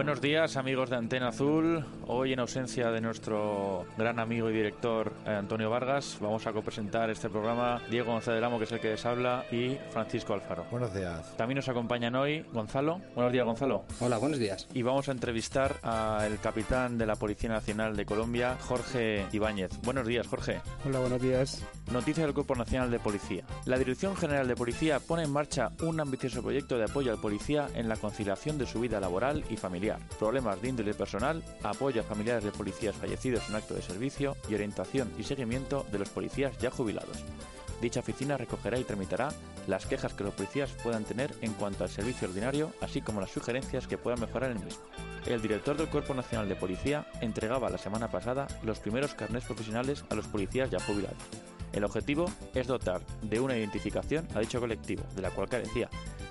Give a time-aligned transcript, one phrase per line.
[0.00, 1.84] Buenos días amigos de Antena Azul.
[2.06, 7.10] Hoy en ausencia de nuestro gran amigo y director eh, Antonio Vargas vamos a copresentar
[7.10, 10.64] este programa Diego González Lamo que es el que les habla y Francisco Alfaro.
[10.70, 11.36] Buenos días.
[11.36, 13.02] También nos acompañan hoy Gonzalo.
[13.14, 13.84] Buenos días Gonzalo.
[14.00, 14.66] Hola, buenos días.
[14.72, 19.70] Y vamos a entrevistar al capitán de la Policía Nacional de Colombia, Jorge Ibáñez.
[19.82, 20.62] Buenos días Jorge.
[20.86, 21.62] Hola, buenos días.
[21.92, 23.44] Noticias del Cuerpo Nacional de Policía.
[23.64, 27.66] La Dirección General de Policía pone en marcha un ambicioso proyecto de apoyo al policía
[27.74, 32.04] en la conciliación de su vida laboral y familiar, problemas de índole personal, apoyo a
[32.04, 36.56] familiares de policías fallecidos en acto de servicio y orientación y seguimiento de los policías
[36.58, 37.24] ya jubilados.
[37.80, 39.30] Dicha oficina recogerá y tramitará
[39.66, 43.30] las quejas que los policías puedan tener en cuanto al servicio ordinario, así como las
[43.30, 44.82] sugerencias que puedan mejorar el mismo.
[45.26, 50.04] El director del Cuerpo Nacional de Policía entregaba la semana pasada los primeros carnés profesionales
[50.10, 51.18] a los policías ya jubilados.
[51.72, 55.88] El objetivo es dotar de una identificación a dicho colectivo, de la cual carecía,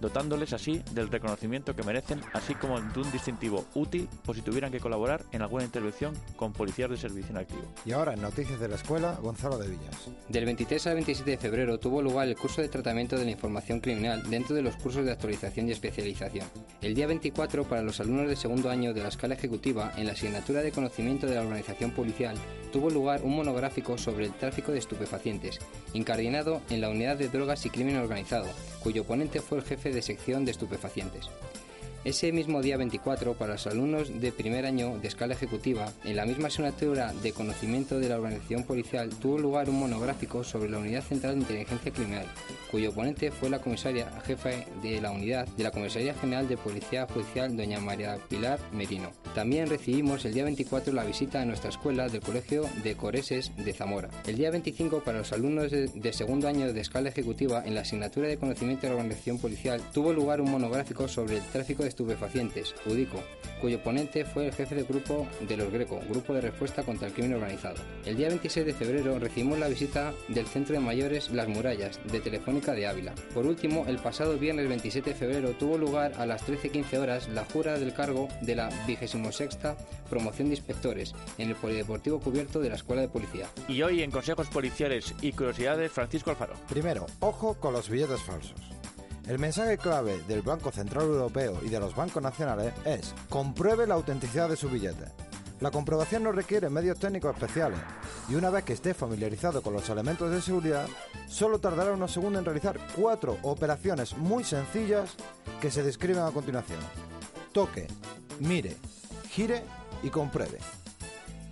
[0.00, 4.72] dotándoles así del reconocimiento que merecen, así como de un distintivo útil por si tuvieran
[4.72, 7.62] que colaborar en alguna intervención con policías de servicio en activo.
[7.84, 10.08] Y ahora en Noticias de la Escuela, Gonzalo de Villas.
[10.28, 13.80] Del 23 al 27 de febrero tuvo lugar el curso de tratamiento de la información
[13.80, 16.46] criminal dentro de los cursos de actualización y especialización.
[16.80, 20.12] El día 24 para los alumnos de segundo año de la escala ejecutiva en la
[20.12, 22.36] asignatura de conocimiento de la organización policial
[22.70, 25.58] tuvo lugar un monográfico sobre el tráfico de estupefacientes,
[25.92, 28.46] incardinado en la unidad de drogas y crimen organizado,
[28.82, 31.28] cuyo ponente fue el jefe de sección de estupefacientes.
[32.02, 36.24] Ese mismo día 24, para los alumnos de primer año de escala ejecutiva, en la
[36.24, 41.02] misma asignatura de conocimiento de la organización policial, tuvo lugar un monográfico sobre la Unidad
[41.02, 42.26] Central de Inteligencia Criminal,
[42.70, 44.50] cuyo ponente fue la comisaria jefa
[44.82, 49.10] de la unidad de la Comisaría General de Policía Judicial, doña María Pilar Merino.
[49.34, 53.72] También recibimos el día 24 la visita a nuestra escuela del Colegio de Coreses de
[53.72, 54.08] Zamora.
[54.26, 57.82] El día 25, para los alumnos de, de segundo año de escala ejecutiva, en la
[57.82, 61.88] asignatura de conocimiento de la organización policial, tuvo lugar un monográfico sobre el tráfico de
[61.88, 63.22] estupefacientes, UDICO,
[63.60, 67.14] cuyo ponente fue el jefe de grupo de los Greco, Grupo de Respuesta contra el
[67.14, 67.76] Crimen Organizado.
[68.04, 72.20] El día 26 de febrero recibimos la visita del Centro de Mayores Las Murallas, de
[72.20, 73.14] Telefónica de Ávila.
[73.32, 77.44] Por último, el pasado viernes 27 de febrero tuvo lugar a las 13.15 horas la
[77.46, 79.16] jura del cargo de la 26
[80.10, 83.46] Promoción de Inspectores en el Polideportivo Cubierto de la Escuela de Policía.
[83.66, 86.54] Y hoy en Consejos Policiales y Curiosidades, Francisco Alfaro.
[86.68, 88.60] Primero, ojo con los billetes falsos.
[89.26, 93.94] El mensaje clave del Banco Central Europeo y de los bancos nacionales es compruebe la
[93.94, 95.04] autenticidad de su billete.
[95.60, 97.78] La comprobación no requiere medios técnicos especiales
[98.30, 100.88] y una vez que esté familiarizado con los elementos de seguridad,
[101.28, 105.16] solo tardará unos segundos en realizar cuatro operaciones muy sencillas
[105.60, 106.80] que se describen a continuación.
[107.52, 107.88] Toque,
[108.38, 108.76] mire,
[109.28, 109.62] gire
[110.02, 110.58] y compruebe.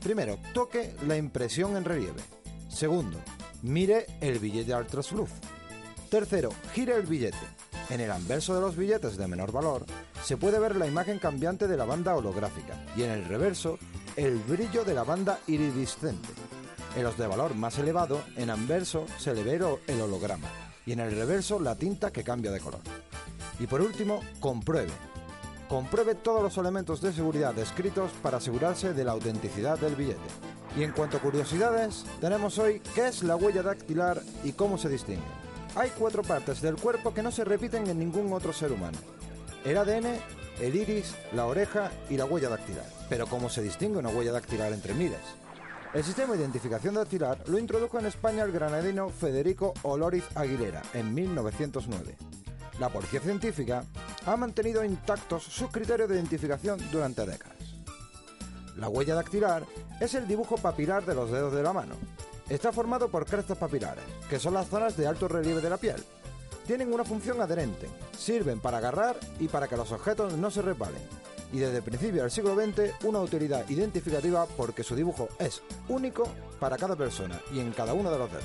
[0.03, 2.23] Primero, toque la impresión en relieve.
[2.71, 3.19] Segundo,
[3.63, 4.87] mire el billete al.
[6.09, 7.37] Tercero, gire el billete.
[7.91, 9.85] En el anverso de los billetes de menor valor
[10.23, 13.79] se puede ver la imagen cambiante de la banda holográfica y en el reverso
[14.19, 16.29] el brillo de la banda iridiscente.
[16.97, 20.49] En los de valor más elevado, en anverso se le ve el holograma
[20.85, 22.81] y en el reverso la tinta que cambia de color.
[23.61, 24.91] Y por último, compruebe.
[25.69, 30.19] Compruebe todos los elementos de seguridad descritos para asegurarse de la autenticidad del billete.
[30.77, 34.89] Y en cuanto a curiosidades, tenemos hoy qué es la huella dactilar y cómo se
[34.89, 35.23] distingue.
[35.77, 38.99] Hay cuatro partes del cuerpo que no se repiten en ningún otro ser humano.
[39.65, 40.19] El ADN,
[40.61, 42.87] el iris, la oreja y la huella dactilar.
[43.09, 45.21] Pero ¿cómo se distingue una huella dactilar entre miles?
[45.95, 51.15] El sistema de identificación dactilar lo introdujo en España el granadino Federico Oloriz Aguilera en
[51.15, 52.17] 1909.
[52.79, 53.85] La policía científica
[54.27, 57.57] ha mantenido intactos sus criterios de identificación durante décadas.
[58.77, 59.65] La huella dactilar
[59.99, 61.95] es el dibujo papilar de los dedos de la mano.
[62.49, 66.03] Está formado por crestas papilares, que son las zonas de alto relieve de la piel.
[66.69, 71.01] Tienen una función adherente, sirven para agarrar y para que los objetos no se resbalen.
[71.51, 76.29] Y desde el principio del siglo XX, una utilidad identificativa porque su dibujo es único
[76.61, 78.45] para cada persona y en cada uno de los dedos.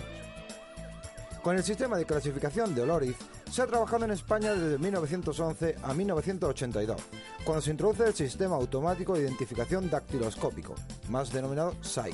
[1.42, 3.18] Con el sistema de clasificación de Oloriz
[3.52, 7.02] se ha trabajado en España desde 1911 a 1982,
[7.44, 10.76] cuando se introduce el sistema automático de identificación dactiloscópico,
[11.10, 12.14] más denominado SAI.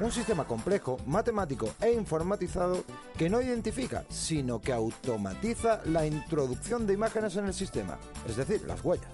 [0.00, 2.82] Un sistema complejo, matemático e informatizado
[3.16, 7.96] que no identifica, sino que automatiza la introducción de imágenes en el sistema,
[8.26, 9.06] es decir, las huellas,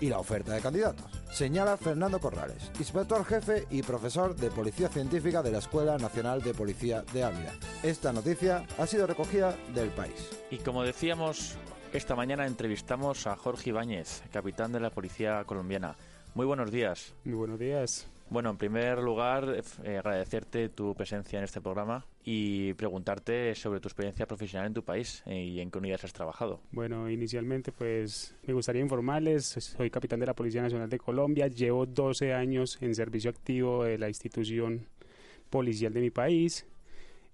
[0.00, 1.10] y la oferta de candidatos.
[1.32, 6.54] Señala Fernando Corrales, inspector jefe y profesor de Policía Científica de la Escuela Nacional de
[6.54, 7.52] Policía de Ávila.
[7.82, 10.30] Esta noticia ha sido recogida del país.
[10.52, 11.56] Y como decíamos,
[11.92, 15.96] esta mañana entrevistamos a Jorge Ibáñez, capitán de la Policía Colombiana.
[16.34, 17.12] Muy buenos días.
[17.24, 18.06] Muy buenos días.
[18.32, 23.88] Bueno, en primer lugar, eh, agradecerte tu presencia en este programa y preguntarte sobre tu
[23.88, 26.62] experiencia profesional en tu país eh, y en qué unidades has trabajado.
[26.70, 31.84] Bueno, inicialmente pues me gustaría informarles, soy capitán de la Policía Nacional de Colombia, llevo
[31.84, 34.86] 12 años en servicio activo de la institución
[35.50, 36.66] policial de mi país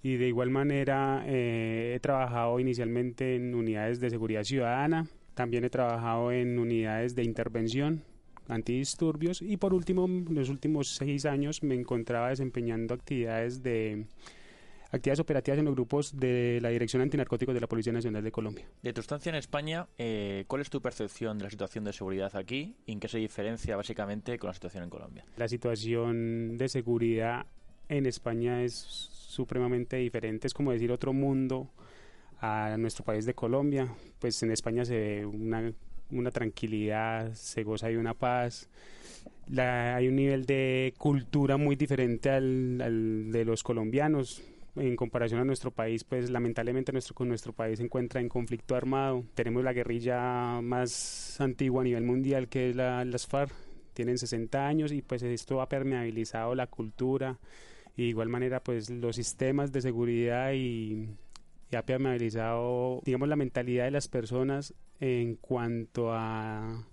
[0.03, 5.71] y de igual manera eh, he trabajado inicialmente en unidades de seguridad ciudadana, también he
[5.71, 8.03] trabajado en unidades de intervención
[8.49, 14.07] antidisturbios y por último, en los últimos seis años me encontraba desempeñando actividades de
[14.91, 18.67] actividades operativas en los grupos de la Dirección Antinarcóticos de la Policía Nacional de Colombia.
[18.83, 22.35] De tu estancia en España, eh, ¿cuál es tu percepción de la situación de seguridad
[22.37, 25.25] aquí y en qué se diferencia básicamente con la situación en Colombia?
[25.37, 27.47] La situación de seguridad
[27.89, 31.71] en España es supremamente diferente, es como decir otro mundo
[32.41, 35.73] a nuestro país de Colombia, pues en España se ve una
[36.11, 38.69] una tranquilidad, se goza de una paz.
[39.57, 44.43] hay un nivel de cultura muy diferente al, de los colombianos
[44.77, 48.77] en comparación a nuestro país, pues lamentablemente nuestro, con nuestro país se encuentra en conflicto
[48.77, 49.25] armado.
[49.35, 53.53] Tenemos la guerrilla más antigua a nivel mundial que es la, las FARC,
[53.95, 57.39] tienen 60 años y pues esto ha permeabilizado la cultura
[57.97, 61.09] y de igual manera pues los sistemas de seguridad y
[61.71, 66.85] y ha permeabilizado, digamos, la mentalidad de las personas en cuanto a,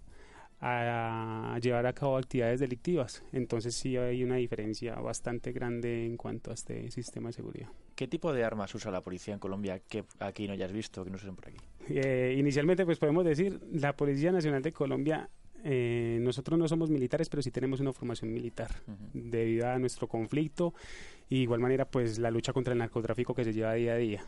[0.62, 3.24] a llevar a cabo actividades delictivas.
[3.32, 7.70] Entonces sí hay una diferencia bastante grande en cuanto a este sistema de seguridad.
[7.96, 11.12] ¿Qué tipo de armas usa la policía en Colombia que aquí no hayas visto, que
[11.12, 11.58] no se ven por aquí?
[11.90, 15.30] Eh, inicialmente, pues podemos decir, la Policía Nacional de Colombia
[15.64, 18.70] eh, nosotros no somos militares, pero sí tenemos una formación militar
[19.14, 20.76] debido a nuestro conflicto
[21.28, 23.98] y de igual manera pues la lucha contra el narcotráfico que se lleva día a
[23.98, 24.24] día.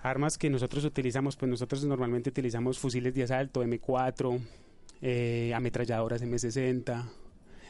[0.00, 4.40] Armas que nosotros utilizamos, pues nosotros normalmente utilizamos fusiles de asalto M4,
[5.02, 7.04] eh, ametralladoras M60,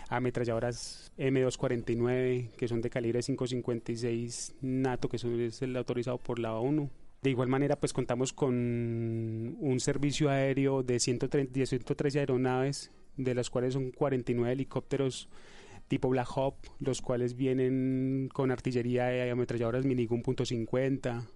[0.09, 6.91] ametralladoras M249, que son de calibre 5.56 NATO, que es el autorizado por la ONU.
[7.23, 13.51] De igual manera, pues contamos con un servicio aéreo de 130, 113 aeronaves, de las
[13.51, 15.29] cuales son 49 helicópteros
[15.89, 21.27] tipo Black Hawk, los cuales vienen con artillería y ametralladoras Minigun .50,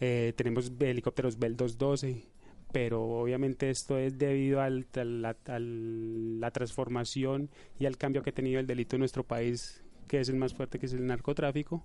[0.00, 2.24] eh, tenemos helicópteros Bell 212,
[2.72, 8.66] pero obviamente esto es debido a la transformación y al cambio que ha tenido el
[8.66, 11.84] delito en nuestro país, que es el más fuerte, que es el narcotráfico.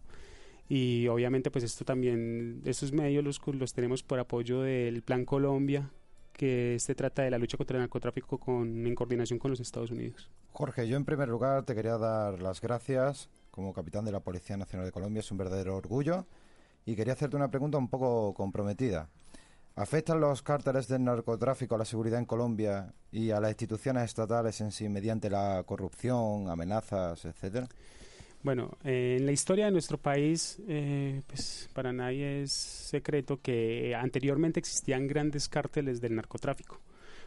[0.67, 5.91] Y obviamente pues esto también, estos medios los, los tenemos por apoyo del Plan Colombia,
[6.33, 9.91] que se trata de la lucha contra el narcotráfico con, en coordinación con los Estados
[9.91, 10.29] Unidos.
[10.51, 14.57] Jorge, yo en primer lugar te quería dar las gracias como capitán de la Policía
[14.57, 16.25] Nacional de Colombia, es un verdadero orgullo
[16.89, 19.07] y quería hacerte una pregunta un poco comprometida.
[19.75, 24.59] ¿Afectan los cárteles del narcotráfico a la seguridad en Colombia y a las instituciones estatales
[24.61, 27.67] en sí mediante la corrupción, amenazas, etcétera?
[28.41, 33.93] Bueno, eh, en la historia de nuestro país, eh, pues para nadie es secreto que
[33.93, 36.81] anteriormente existían grandes cárteles del narcotráfico,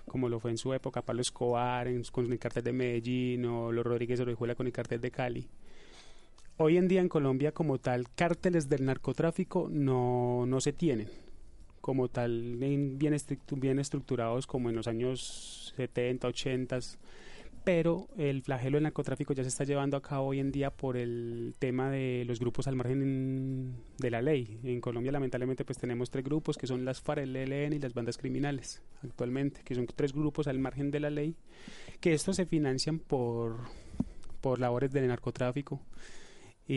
[0.09, 3.87] como lo fue en su época Pablo Escobar con el cártel de Medellín o los
[3.87, 5.49] Rodríguez Orejuela con el cártel de Cali.
[6.59, 11.09] Hoy en día en Colombia como tal cárteles del narcotráfico no, no se tienen.
[11.81, 16.79] Como tal bien, bien estructurados como en los años 70, 80,
[17.65, 20.99] pero el flagelo del narcotráfico ya se está llevando a cabo hoy en día por
[20.99, 24.61] el tema de los grupos al margen de la ley.
[24.63, 27.95] En Colombia lamentablemente pues tenemos tres grupos que son las FARC, el ELN y las
[27.95, 31.35] bandas criminales actualmente, que son tres grupos al margen de la ley,
[32.01, 33.57] que estos se financian por,
[34.43, 35.81] por labores de narcotráfico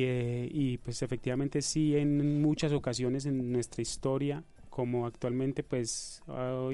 [0.03, 6.21] eh, y pues efectivamente sí en muchas ocasiones en nuestra historia como actualmente pues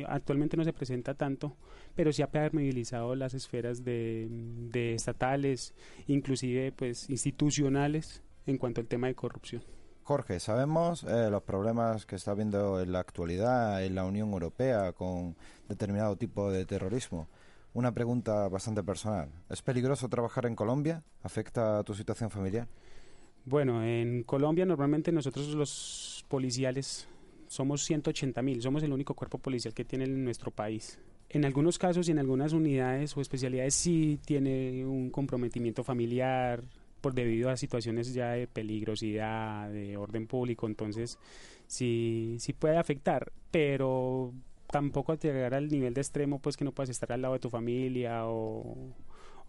[0.08, 1.56] actualmente no se presenta tanto
[1.96, 5.74] pero sí ha permeabilizado las esferas de, estatales
[6.08, 9.62] inclusive pues institucionales en cuanto al tema de corrupción
[10.04, 14.94] Jorge, sabemos eh, los problemas que está habiendo en la actualidad en la Unión Europea
[14.94, 15.38] con
[15.70, 17.30] determinado tipo de terrorismo.
[17.74, 19.30] Una pregunta bastante personal.
[19.48, 21.04] ¿Es peligroso trabajar en Colombia?
[21.22, 22.68] ¿Afecta a tu situación familiar?
[23.46, 27.08] Bueno, en Colombia normalmente nosotros los policiales
[27.48, 31.00] somos 180 mil, somos el único cuerpo policial que tiene en nuestro país.
[31.30, 36.64] En algunos casos y en algunas unidades o especialidades sí tiene un comprometimiento familiar,
[37.02, 41.18] por debido a situaciones ya de peligrosidad, de orden público, entonces
[41.68, 44.34] sí, sí puede afectar, pero
[44.68, 47.50] tampoco llegar al nivel de extremo pues que no puedas estar al lado de tu
[47.50, 48.78] familia o,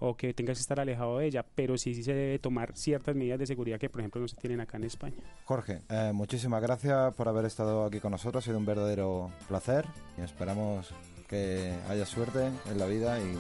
[0.05, 3.15] o que tengas que estar alejado de ella, pero sí, sí se debe tomar ciertas
[3.15, 5.15] medidas de seguridad que, por ejemplo, no se tienen acá en España.
[5.45, 9.87] Jorge, eh, muchísimas gracias por haber estado aquí con nosotros, ha sido un verdadero placer
[10.19, 10.93] y esperamos
[11.29, 13.39] que haya suerte en la vida y,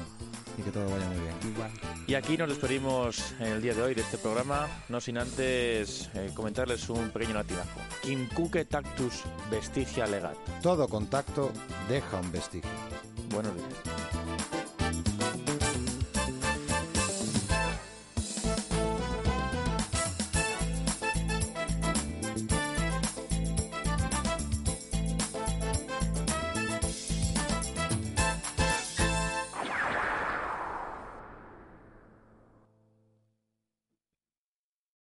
[0.57, 1.35] y que todo vaya muy bien.
[1.52, 1.71] Igual.
[2.07, 6.11] Y aquí nos despedimos en el día de hoy de este programa, no sin antes
[6.14, 7.81] eh, comentarles un pequeño latinazo.
[8.02, 10.37] Quincuque tactus vestigia legat.
[10.62, 11.50] Todo contacto
[11.88, 12.71] deja un vestigio.
[13.31, 13.92] Buenos días.